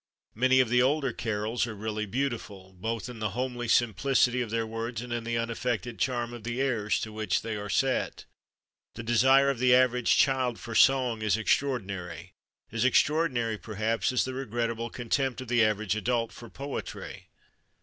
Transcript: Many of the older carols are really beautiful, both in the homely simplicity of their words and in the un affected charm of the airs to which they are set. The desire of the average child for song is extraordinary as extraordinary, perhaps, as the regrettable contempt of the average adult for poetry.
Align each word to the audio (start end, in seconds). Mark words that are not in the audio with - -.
Many 0.33 0.59
of 0.59 0.69
the 0.69 0.81
older 0.81 1.13
carols 1.13 1.67
are 1.67 1.75
really 1.75 2.07
beautiful, 2.07 2.73
both 2.73 3.07
in 3.07 3.19
the 3.19 3.29
homely 3.37 3.67
simplicity 3.67 4.41
of 4.41 4.49
their 4.49 4.65
words 4.65 4.99
and 5.03 5.13
in 5.13 5.25
the 5.25 5.37
un 5.37 5.51
affected 5.51 5.99
charm 5.99 6.33
of 6.33 6.43
the 6.43 6.59
airs 6.59 6.99
to 7.01 7.13
which 7.13 7.43
they 7.43 7.55
are 7.55 7.69
set. 7.69 8.25
The 8.95 9.03
desire 9.03 9.51
of 9.51 9.59
the 9.59 9.75
average 9.75 10.17
child 10.17 10.57
for 10.57 10.73
song 10.73 11.21
is 11.21 11.37
extraordinary 11.37 12.33
as 12.71 12.83
extraordinary, 12.83 13.59
perhaps, 13.59 14.11
as 14.11 14.25
the 14.25 14.33
regrettable 14.33 14.89
contempt 14.89 15.39
of 15.41 15.49
the 15.49 15.63
average 15.63 15.95
adult 15.95 16.31
for 16.31 16.49
poetry. 16.49 17.27